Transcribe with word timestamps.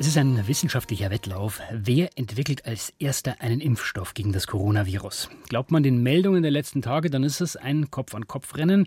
Es 0.00 0.06
ist 0.06 0.16
ein 0.16 0.48
wissenschaftlicher 0.48 1.10
Wettlauf. 1.10 1.60
Wer 1.70 2.08
entwickelt 2.16 2.64
als 2.64 2.94
erster 2.98 3.42
einen 3.42 3.60
Impfstoff 3.60 4.14
gegen 4.14 4.32
das 4.32 4.46
Coronavirus? 4.46 5.28
Glaubt 5.50 5.70
man 5.72 5.82
den 5.82 6.02
Meldungen 6.02 6.40
der 6.40 6.50
letzten 6.50 6.80
Tage, 6.80 7.10
dann 7.10 7.22
ist 7.22 7.42
es 7.42 7.54
ein 7.54 7.90
Kopf-an-Kopf-Rennen, 7.90 8.86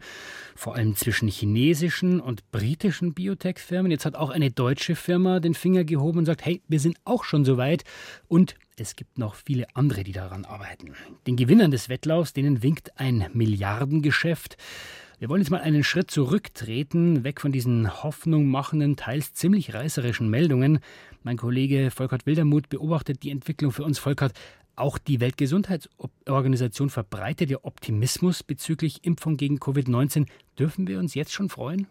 vor 0.56 0.74
allem 0.74 0.96
zwischen 0.96 1.28
chinesischen 1.28 2.20
und 2.20 2.50
britischen 2.50 3.14
Biotech-Firmen. 3.14 3.92
Jetzt 3.92 4.08
hat 4.08 4.16
auch 4.16 4.32
eine 4.32 4.50
deutsche 4.50 4.96
Firma 4.96 5.40
den 5.40 5.54
Finger 5.54 5.84
gehoben 5.84 6.18
und 6.18 6.26
sagt, 6.26 6.46
hey, 6.46 6.64
wir 6.68 6.80
sind 6.80 6.98
auch 7.06 7.26
schon 7.26 7.46
so 7.46 7.58
weit 7.58 7.84
und 8.28 8.56
es 8.76 8.96
gibt 8.96 9.20
noch 9.20 9.36
viele 9.36 9.68
andere, 9.76 10.04
die 10.04 10.14
daran 10.14 10.46
arbeiten. 10.46 10.96
Den 11.28 11.36
Gewinnern 11.36 11.70
des 11.70 11.90
Wettlaufs, 11.90 12.34
denen 12.34 12.64
winkt 12.64 13.00
ein 13.00 13.30
Milliardengeschäft. 13.34 14.58
Wir 15.24 15.30
wollen 15.30 15.40
jetzt 15.40 15.52
mal 15.52 15.62
einen 15.62 15.86
Schritt 15.86 16.12
zurücktreten, 16.12 17.24
weg 17.24 17.40
von 17.40 17.54
diesen 17.54 18.04
hoffnungmachenden, 18.04 18.98
teils 18.98 19.34
ziemlich 19.34 19.74
reißerischen 19.74 20.30
Meldungen. 20.30 20.80
Mein 21.22 21.38
Kollege 21.38 21.92
Volkert 21.92 22.26
Wildermuth 22.26 22.68
beobachtet 22.68 23.24
die 23.24 23.32
Entwicklung 23.32 23.72
für 23.72 23.86
uns. 23.86 24.00
Volkert, 24.00 24.34
auch 24.76 24.98
die 24.98 25.22
Weltgesundheitsorganisation 25.22 26.90
verbreitet 26.90 27.50
ja 27.50 27.60
Optimismus 27.62 28.44
bezüglich 28.44 29.06
Impfung 29.06 29.38
gegen 29.38 29.60
Covid-19. 29.60 30.28
Dürfen 30.60 30.88
wir 30.88 31.00
uns 31.00 31.14
jetzt 31.14 31.32
schon 31.32 31.48
freuen? 31.48 31.88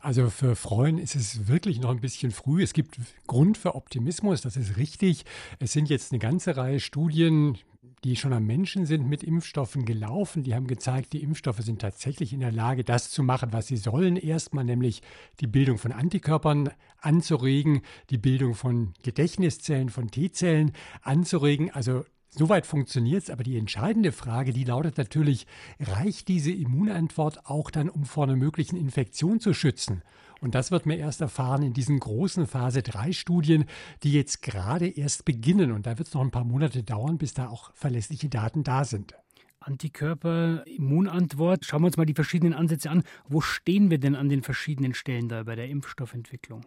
Also 0.00 0.30
für 0.30 0.56
Freuen 0.56 0.96
ist 0.96 1.14
es 1.14 1.46
wirklich 1.46 1.78
noch 1.78 1.90
ein 1.90 2.00
bisschen 2.00 2.30
früh. 2.30 2.62
Es 2.62 2.72
gibt 2.72 2.98
Grund 3.26 3.58
für 3.58 3.74
Optimismus, 3.74 4.40
das 4.40 4.56
ist 4.56 4.78
richtig. 4.78 5.26
Es 5.58 5.74
sind 5.74 5.90
jetzt 5.90 6.12
eine 6.12 6.20
ganze 6.20 6.56
Reihe 6.56 6.80
Studien, 6.80 7.58
die 8.04 8.16
schon 8.16 8.32
am 8.32 8.46
Menschen 8.46 8.86
sind, 8.86 9.08
mit 9.08 9.22
Impfstoffen 9.22 9.84
gelaufen. 9.84 10.42
Die 10.42 10.54
haben 10.54 10.66
gezeigt, 10.66 11.12
die 11.12 11.22
Impfstoffe 11.22 11.60
sind 11.60 11.80
tatsächlich 11.80 12.32
in 12.32 12.40
der 12.40 12.52
Lage, 12.52 12.84
das 12.84 13.10
zu 13.10 13.22
machen, 13.22 13.52
was 13.52 13.66
sie 13.66 13.76
sollen. 13.76 14.16
Erstmal 14.16 14.64
nämlich 14.64 15.02
die 15.40 15.46
Bildung 15.46 15.78
von 15.78 15.92
Antikörpern 15.92 16.70
anzuregen, 17.00 17.82
die 18.10 18.18
Bildung 18.18 18.54
von 18.54 18.94
Gedächtniszellen, 19.02 19.88
von 19.88 20.10
T-Zellen 20.10 20.72
anzuregen. 21.02 21.70
Also 21.70 22.04
Soweit 22.30 22.66
funktioniert 22.66 23.22
es, 23.22 23.30
aber 23.30 23.42
die 23.42 23.56
entscheidende 23.56 24.12
Frage, 24.12 24.52
die 24.52 24.64
lautet 24.64 24.98
natürlich, 24.98 25.46
reicht 25.80 26.28
diese 26.28 26.52
Immunantwort 26.52 27.46
auch 27.46 27.70
dann, 27.70 27.88
um 27.88 28.04
vor 28.04 28.24
einer 28.24 28.36
möglichen 28.36 28.76
Infektion 28.76 29.40
zu 29.40 29.54
schützen? 29.54 30.02
Und 30.40 30.54
das 30.54 30.70
wird 30.70 30.86
man 30.86 30.98
erst 30.98 31.20
erfahren 31.20 31.62
in 31.62 31.72
diesen 31.72 31.98
großen 31.98 32.46
Phase 32.46 32.82
3 32.82 33.12
Studien, 33.12 33.64
die 34.02 34.12
jetzt 34.12 34.42
gerade 34.42 34.88
erst 34.88 35.24
beginnen. 35.24 35.72
Und 35.72 35.86
da 35.86 35.98
wird 35.98 36.08
es 36.08 36.14
noch 36.14 36.20
ein 36.20 36.30
paar 36.30 36.44
Monate 36.44 36.82
dauern, 36.82 37.18
bis 37.18 37.34
da 37.34 37.48
auch 37.48 37.72
verlässliche 37.74 38.28
Daten 38.28 38.62
da 38.62 38.84
sind. 38.84 39.14
Antikörper, 39.60 40.64
Immunantwort. 40.66 41.64
Schauen 41.64 41.82
wir 41.82 41.86
uns 41.86 41.96
mal 41.96 42.06
die 42.06 42.14
verschiedenen 42.14 42.54
Ansätze 42.54 42.90
an. 42.90 43.02
Wo 43.26 43.40
stehen 43.40 43.90
wir 43.90 43.98
denn 43.98 44.14
an 44.14 44.28
den 44.28 44.42
verschiedenen 44.42 44.94
Stellen 44.94 45.28
da 45.28 45.42
bei 45.42 45.56
der 45.56 45.68
Impfstoffentwicklung? 45.68 46.64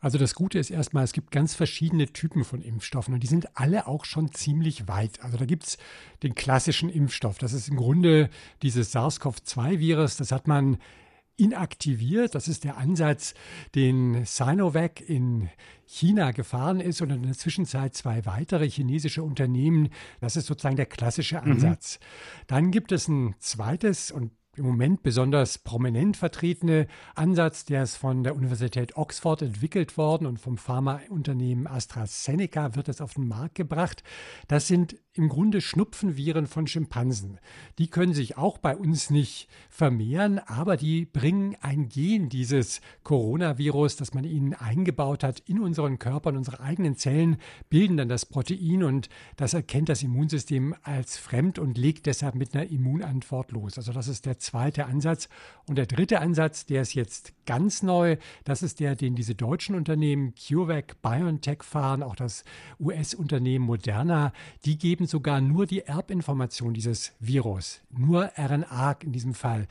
Also 0.00 0.18
das 0.18 0.34
Gute 0.34 0.58
ist 0.58 0.70
erstmal, 0.70 1.04
es 1.04 1.12
gibt 1.12 1.30
ganz 1.30 1.54
verschiedene 1.54 2.06
Typen 2.06 2.44
von 2.44 2.60
Impfstoffen 2.60 3.14
und 3.14 3.22
die 3.22 3.28
sind 3.28 3.56
alle 3.56 3.86
auch 3.86 4.04
schon 4.04 4.32
ziemlich 4.32 4.88
weit. 4.88 5.22
Also 5.22 5.38
da 5.38 5.46
gibt 5.46 5.64
es 5.64 5.78
den 6.22 6.34
klassischen 6.34 6.90
Impfstoff. 6.90 7.38
Das 7.38 7.52
ist 7.52 7.68
im 7.68 7.76
Grunde 7.76 8.28
dieses 8.62 8.94
SARS-CoV-2-Virus. 8.94 10.16
Das 10.16 10.32
hat 10.32 10.48
man 10.48 10.78
inaktiviert. 11.36 12.34
Das 12.34 12.48
ist 12.48 12.64
der 12.64 12.76
Ansatz, 12.78 13.34
den 13.74 14.24
Sinovac 14.24 15.00
in 15.00 15.48
China 15.86 16.32
gefahren 16.32 16.80
ist 16.80 17.02
und 17.02 17.10
in 17.10 17.22
der 17.22 17.34
Zwischenzeit 17.34 17.94
zwei 17.94 18.26
weitere 18.26 18.68
chinesische 18.68 19.22
Unternehmen. 19.22 19.90
Das 20.20 20.36
ist 20.36 20.46
sozusagen 20.46 20.76
der 20.76 20.86
klassische 20.86 21.40
mhm. 21.40 21.52
Ansatz. 21.52 21.98
Mhm. 21.98 22.44
Dann 22.48 22.70
gibt 22.70 22.92
es 22.92 23.08
ein 23.08 23.34
zweites 23.38 24.10
und 24.10 24.32
im 24.56 24.64
Moment 24.64 25.02
besonders 25.02 25.58
prominent 25.58 26.16
vertretene 26.16 26.86
Ansatz, 27.14 27.64
der 27.64 27.82
ist 27.82 27.96
von 27.96 28.24
der 28.24 28.34
Universität 28.34 28.96
Oxford 28.96 29.42
entwickelt 29.42 29.96
worden 29.96 30.26
und 30.26 30.38
vom 30.38 30.56
Pharmaunternehmen 30.56 31.66
AstraZeneca 31.66 32.74
wird 32.74 32.88
es 32.88 33.00
auf 33.00 33.14
den 33.14 33.28
Markt 33.28 33.54
gebracht. 33.54 34.02
Das 34.48 34.66
sind 34.66 34.96
im 35.16 35.28
Grunde 35.28 35.60
Schnupfenviren 35.60 36.46
von 36.46 36.66
Schimpansen. 36.66 37.38
Die 37.78 37.88
können 37.88 38.12
sich 38.12 38.36
auch 38.36 38.58
bei 38.58 38.76
uns 38.76 39.10
nicht 39.10 39.48
vermehren, 39.70 40.38
aber 40.38 40.76
die 40.76 41.06
bringen 41.06 41.56
ein 41.60 41.88
Gen 41.88 42.28
dieses 42.28 42.80
Coronavirus, 43.02 43.96
das 43.96 44.12
man 44.12 44.24
ihnen 44.24 44.54
eingebaut 44.54 45.24
hat, 45.24 45.40
in 45.40 45.58
unseren 45.58 45.98
Körpern, 45.98 46.36
unsere 46.36 46.60
eigenen 46.60 46.96
Zellen, 46.96 47.38
bilden 47.70 47.96
dann 47.96 48.08
das 48.08 48.26
Protein 48.26 48.82
und 48.82 49.08
das 49.36 49.54
erkennt 49.54 49.88
das 49.88 50.02
Immunsystem 50.02 50.74
als 50.82 51.16
fremd 51.16 51.58
und 51.58 51.78
legt 51.78 52.06
deshalb 52.06 52.34
mit 52.34 52.54
einer 52.54 52.70
Immunantwort 52.70 53.52
los. 53.52 53.78
Also 53.78 53.92
das 53.92 54.08
ist 54.08 54.26
der 54.26 54.38
zweite 54.46 54.86
Ansatz. 54.86 55.28
Und 55.68 55.76
der 55.76 55.86
dritte 55.86 56.20
Ansatz, 56.20 56.66
der 56.66 56.82
ist 56.82 56.94
jetzt 56.94 57.32
ganz 57.44 57.82
neu, 57.82 58.16
das 58.44 58.62
ist 58.62 58.80
der, 58.80 58.96
den 58.96 59.14
diese 59.14 59.34
deutschen 59.34 59.74
Unternehmen 59.74 60.34
CureVac, 60.34 61.02
BioNTech 61.02 61.62
fahren, 61.62 62.02
auch 62.02 62.16
das 62.16 62.44
US-Unternehmen 62.80 63.66
Moderna, 63.66 64.32
die 64.64 64.78
geben 64.78 65.06
sogar 65.06 65.40
nur 65.40 65.66
die 65.66 65.82
Erbinformation 65.82 66.74
dieses 66.74 67.12
Virus, 67.20 67.82
nur 67.90 68.30
RNA 68.36 68.96
in 69.02 69.12
diesem 69.12 69.34
Fall 69.34 69.66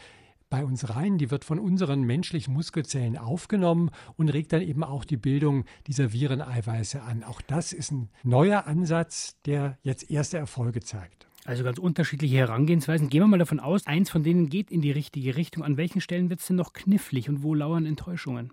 bei 0.50 0.64
uns 0.64 0.90
rein. 0.90 1.18
Die 1.18 1.31
wird 1.31 1.44
von 1.44 1.59
unseren 1.59 2.03
menschlichen 2.03 2.53
Muskelzellen 2.53 3.18
aufgenommen 3.18 3.91
und 4.18 4.30
regt 4.30 4.53
dann 4.53 4.62
eben 4.62 4.84
auch 4.84 5.06
die 5.06 5.18
Bildung 5.18 5.66
dieser 5.88 6.14
Vireneiweiße 6.14 7.02
an. 7.02 7.24
Auch 7.24 7.41
das 7.41 7.74
ist 7.74 7.91
ein 7.91 8.09
neuer 8.24 8.68
Ansatz, 8.68 9.38
der 9.46 9.78
jetzt 9.84 10.09
erste 10.09 10.38
Erfolge 10.38 10.81
zeigt. 10.81 11.28
Also 11.46 11.64
ganz 11.64 11.78
unterschiedliche 11.78 12.38
Herangehensweisen. 12.38 13.08
Gehen 13.08 13.22
wir 13.22 13.28
mal 13.28 13.38
davon 13.38 13.60
aus, 13.60 13.86
eins 13.86 14.10
von 14.10 14.24
denen 14.24 14.50
geht 14.50 14.72
in 14.72 14.82
die 14.82 14.92
richtige 14.92 15.36
Richtung. 15.36 15.64
An 15.64 15.78
welchen 15.78 16.02
Stellen 16.02 16.30
wird 16.30 16.40
es 16.40 16.48
denn 16.48 16.56
noch 16.56 16.74
knifflig 16.74 17.30
und 17.30 17.44
wo 17.44 17.54
lauern 17.54 17.86
Enttäuschungen? 17.86 18.52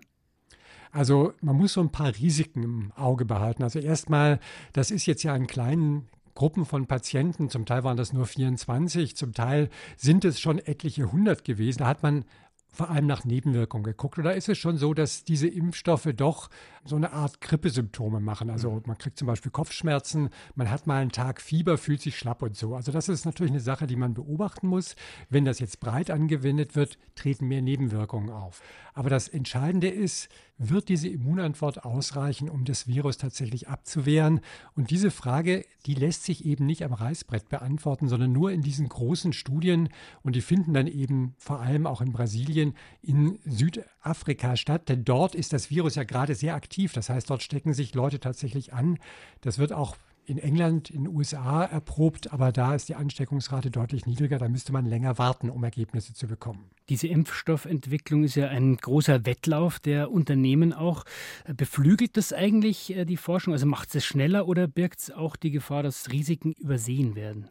Also 0.91 1.33
man 1.41 1.55
muss 1.55 1.73
so 1.73 1.81
ein 1.81 1.91
paar 1.91 2.15
Risiken 2.15 2.61
im 2.61 2.91
Auge 2.95 3.25
behalten. 3.25 3.63
Also 3.63 3.79
erstmal, 3.79 4.39
das 4.73 4.91
ist 4.91 5.07
jetzt 5.07 5.23
ja 5.23 5.33
ein 5.33 5.47
kleinen 5.47 6.07
Gruppen 6.35 6.65
von 6.65 6.85
Patienten, 6.85 7.49
zum 7.49 7.65
Teil 7.65 7.83
waren 7.83 7.97
das 7.97 8.13
nur 8.13 8.25
24, 8.25 9.15
zum 9.15 9.33
Teil 9.33 9.69
sind 9.97 10.23
es 10.23 10.39
schon 10.39 10.59
etliche 10.59 11.11
hundert 11.11 11.45
gewesen. 11.45 11.79
Da 11.79 11.87
hat 11.87 12.03
man 12.03 12.25
vor 12.73 12.89
allem 12.89 13.05
nach 13.05 13.23
Nebenwirkungen 13.23 13.83
geguckt. 13.83 14.17
Oder 14.17 14.35
ist 14.35 14.49
es 14.49 14.57
schon 14.57 14.77
so, 14.77 14.93
dass 14.93 15.23
diese 15.23 15.47
Impfstoffe 15.47 16.09
doch 16.15 16.49
so 16.83 16.95
eine 16.95 17.13
Art 17.13 17.39
Grippesymptome 17.39 18.19
machen? 18.19 18.49
Also 18.49 18.71
mhm. 18.71 18.81
man 18.87 18.97
kriegt 18.97 19.17
zum 19.17 19.27
Beispiel 19.27 19.51
Kopfschmerzen, 19.51 20.29
man 20.55 20.69
hat 20.69 20.87
mal 20.87 21.01
einen 21.01 21.11
Tag 21.11 21.39
Fieber, 21.39 21.77
fühlt 21.77 22.01
sich 22.01 22.17
schlapp 22.17 22.41
und 22.41 22.57
so. 22.57 22.75
Also 22.75 22.91
das 22.91 23.09
ist 23.09 23.25
natürlich 23.25 23.51
eine 23.51 23.59
Sache, 23.59 23.85
die 23.85 23.95
man 23.95 24.15
beobachten 24.15 24.67
muss. 24.67 24.95
Wenn 25.29 25.45
das 25.45 25.59
jetzt 25.59 25.79
breit 25.79 26.09
angewendet 26.09 26.75
wird, 26.75 26.97
treten 27.15 27.47
mehr 27.47 27.61
Nebenwirkungen 27.61 28.31
auf. 28.31 28.61
Aber 28.95 29.09
das 29.09 29.27
Entscheidende 29.27 29.87
ist, 29.87 30.29
wird 30.57 30.89
diese 30.89 31.07
Immunantwort 31.07 31.83
ausreichen, 31.83 32.49
um 32.49 32.65
das 32.65 32.87
Virus 32.87 33.17
tatsächlich 33.17 33.67
abzuwehren? 33.67 34.41
Und 34.75 34.91
diese 34.91 35.11
Frage, 35.11 35.65
die 35.85 35.95
lässt 35.95 36.23
sich 36.23 36.45
eben 36.45 36.65
nicht 36.65 36.83
am 36.83 36.93
Reißbrett 36.93 37.49
beantworten, 37.49 38.07
sondern 38.07 38.31
nur 38.31 38.51
in 38.51 38.61
diesen 38.61 38.87
großen 38.87 39.33
Studien. 39.33 39.89
Und 40.21 40.35
die 40.35 40.41
finden 40.41 40.73
dann 40.73 40.87
eben 40.87 41.35
vor 41.37 41.59
allem 41.59 41.87
auch 41.87 42.01
in 42.01 42.13
Brasilien, 42.13 42.75
in 43.01 43.39
Südafrika 43.45 44.55
statt. 44.55 44.89
Denn 44.89 45.03
dort 45.03 45.35
ist 45.35 45.53
das 45.53 45.69
Virus 45.69 45.95
ja 45.95 46.03
gerade 46.03 46.35
sehr 46.35 46.55
aktiv. 46.55 46.93
Das 46.93 47.09
heißt, 47.09 47.29
dort 47.29 47.43
stecken 47.43 47.73
sich 47.73 47.93
Leute 47.93 48.19
tatsächlich 48.19 48.73
an. 48.73 48.99
Das 49.41 49.57
wird 49.57 49.73
auch 49.73 49.95
in 50.25 50.37
England, 50.37 50.89
in 50.89 51.03
den 51.03 51.15
USA 51.15 51.63
erprobt, 51.63 52.31
aber 52.31 52.51
da 52.51 52.75
ist 52.75 52.89
die 52.89 52.95
Ansteckungsrate 52.95 53.71
deutlich 53.71 54.05
niedriger. 54.05 54.37
Da 54.37 54.47
müsste 54.47 54.71
man 54.71 54.85
länger 54.85 55.17
warten, 55.17 55.49
um 55.49 55.63
Ergebnisse 55.63 56.13
zu 56.13 56.27
bekommen. 56.27 56.69
Diese 56.89 57.07
Impfstoffentwicklung 57.07 58.23
ist 58.23 58.35
ja 58.35 58.47
ein 58.47 58.77
großer 58.77 59.25
Wettlauf 59.25 59.79
der 59.79 60.11
Unternehmen 60.11 60.73
auch. 60.73 61.03
Beflügelt 61.55 62.17
das 62.17 62.33
eigentlich 62.33 62.95
äh, 62.95 63.05
die 63.05 63.17
Forschung? 63.17 63.53
Also 63.53 63.65
macht 63.65 63.93
es 63.95 64.05
schneller 64.05 64.47
oder 64.47 64.67
birgt 64.67 64.99
es 64.99 65.11
auch 65.11 65.35
die 65.35 65.51
Gefahr, 65.51 65.83
dass 65.83 66.11
Risiken 66.11 66.53
übersehen 66.53 67.15
werden? 67.15 67.49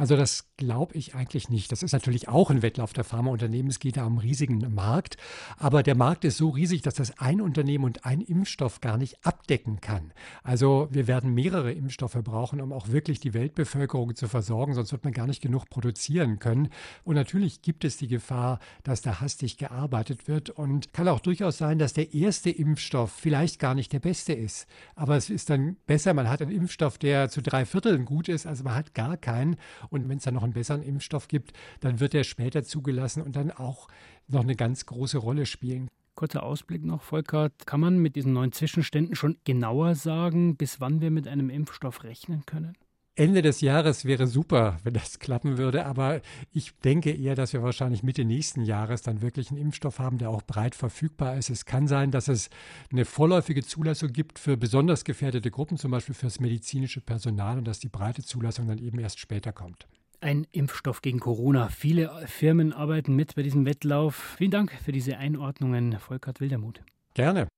Also 0.00 0.16
das 0.16 0.48
glaube 0.56 0.94
ich 0.96 1.14
eigentlich 1.14 1.50
nicht. 1.50 1.70
Das 1.70 1.82
ist 1.82 1.92
natürlich 1.92 2.26
auch 2.26 2.48
ein 2.48 2.62
Wettlauf 2.62 2.94
der 2.94 3.04
Pharmaunternehmen. 3.04 3.70
Es 3.70 3.80
geht 3.80 3.98
da 3.98 4.06
um 4.06 4.12
einen 4.12 4.26
riesigen 4.26 4.74
Markt. 4.74 5.18
Aber 5.58 5.82
der 5.82 5.94
Markt 5.94 6.24
ist 6.24 6.38
so 6.38 6.48
riesig, 6.48 6.80
dass 6.80 6.94
das 6.94 7.18
ein 7.18 7.42
Unternehmen 7.42 7.84
und 7.84 8.06
ein 8.06 8.22
Impfstoff 8.22 8.80
gar 8.80 8.96
nicht 8.96 9.26
abdecken 9.26 9.82
kann. 9.82 10.14
Also 10.42 10.88
wir 10.90 11.06
werden 11.06 11.34
mehrere 11.34 11.72
Impfstoffe 11.72 12.16
brauchen, 12.24 12.62
um 12.62 12.72
auch 12.72 12.88
wirklich 12.88 13.20
die 13.20 13.34
Weltbevölkerung 13.34 14.16
zu 14.16 14.26
versorgen. 14.26 14.72
Sonst 14.72 14.90
wird 14.90 15.04
man 15.04 15.12
gar 15.12 15.26
nicht 15.26 15.42
genug 15.42 15.68
produzieren 15.68 16.38
können. 16.38 16.70
Und 17.04 17.16
natürlich 17.16 17.60
gibt 17.60 17.84
es 17.84 17.98
die 17.98 18.08
Gefahr, 18.08 18.58
dass 18.84 19.02
da 19.02 19.20
hastig 19.20 19.58
gearbeitet 19.58 20.28
wird. 20.28 20.48
Und 20.48 20.94
kann 20.94 21.08
auch 21.08 21.20
durchaus 21.20 21.58
sein, 21.58 21.78
dass 21.78 21.92
der 21.92 22.14
erste 22.14 22.48
Impfstoff 22.48 23.12
vielleicht 23.12 23.58
gar 23.58 23.74
nicht 23.74 23.92
der 23.92 24.00
beste 24.00 24.32
ist. 24.32 24.66
Aber 24.94 25.18
es 25.18 25.28
ist 25.28 25.50
dann 25.50 25.76
besser, 25.86 26.14
man 26.14 26.30
hat 26.30 26.40
einen 26.40 26.52
Impfstoff, 26.52 26.96
der 26.96 27.28
zu 27.28 27.42
drei 27.42 27.66
Vierteln 27.66 28.06
gut 28.06 28.30
ist, 28.30 28.46
also 28.46 28.64
man 28.64 28.74
hat 28.74 28.94
gar 28.94 29.18
keinen. 29.18 29.56
Und 29.90 30.08
wenn 30.08 30.18
es 30.18 30.24
dann 30.24 30.34
noch 30.34 30.42
einen 30.42 30.52
besseren 30.52 30.82
Impfstoff 30.82 31.28
gibt, 31.28 31.52
dann 31.80 32.00
wird 32.00 32.14
er 32.14 32.24
später 32.24 32.62
zugelassen 32.62 33.22
und 33.22 33.36
dann 33.36 33.50
auch 33.50 33.88
noch 34.28 34.42
eine 34.42 34.56
ganz 34.56 34.86
große 34.86 35.18
Rolle 35.18 35.46
spielen. 35.46 35.88
Kurzer 36.14 36.42
Ausblick 36.42 36.84
noch, 36.84 37.02
Volker. 37.02 37.50
Kann 37.66 37.80
man 37.80 37.98
mit 37.98 38.16
diesen 38.16 38.32
neuen 38.32 38.52
Zwischenständen 38.52 39.16
schon 39.16 39.38
genauer 39.44 39.94
sagen, 39.94 40.56
bis 40.56 40.80
wann 40.80 41.00
wir 41.00 41.10
mit 41.10 41.26
einem 41.26 41.50
Impfstoff 41.50 42.04
rechnen 42.04 42.44
können? 42.46 42.76
Ende 43.16 43.42
des 43.42 43.60
Jahres 43.60 44.04
wäre 44.04 44.26
super, 44.26 44.78
wenn 44.82 44.94
das 44.94 45.18
klappen 45.18 45.58
würde, 45.58 45.84
aber 45.84 46.20
ich 46.52 46.72
denke 46.78 47.10
eher, 47.10 47.34
dass 47.34 47.52
wir 47.52 47.62
wahrscheinlich 47.62 48.02
Mitte 48.02 48.24
nächsten 48.24 48.62
Jahres 48.62 49.02
dann 49.02 49.20
wirklich 49.20 49.50
einen 49.50 49.60
Impfstoff 49.60 49.98
haben, 49.98 50.18
der 50.18 50.30
auch 50.30 50.42
breit 50.42 50.74
verfügbar 50.74 51.36
ist. 51.36 51.50
Es 51.50 51.66
kann 51.66 51.88
sein, 51.88 52.12
dass 52.12 52.28
es 52.28 52.50
eine 52.90 53.04
vorläufige 53.04 53.62
Zulassung 53.62 54.12
gibt 54.12 54.38
für 54.38 54.56
besonders 54.56 55.04
gefährdete 55.04 55.50
Gruppen, 55.50 55.76
zum 55.76 55.90
Beispiel 55.90 56.14
für 56.14 56.26
das 56.26 56.40
medizinische 56.40 57.00
Personal 57.00 57.58
und 57.58 57.66
dass 57.66 57.80
die 57.80 57.88
breite 57.88 58.22
Zulassung 58.22 58.68
dann 58.68 58.78
eben 58.78 58.98
erst 58.98 59.18
später 59.18 59.52
kommt. 59.52 59.86
Ein 60.20 60.46
Impfstoff 60.52 61.02
gegen 61.02 61.18
Corona. 61.18 61.68
Viele 61.68 62.10
Firmen 62.26 62.72
arbeiten 62.72 63.16
mit 63.16 63.34
bei 63.34 63.42
diesem 63.42 63.66
Wettlauf. 63.66 64.36
Vielen 64.38 64.50
Dank 64.50 64.72
für 64.84 64.92
diese 64.92 65.16
Einordnungen, 65.16 65.98
Volkert 65.98 66.40
Wildermuth. 66.40 66.82
Gerne. 67.14 67.48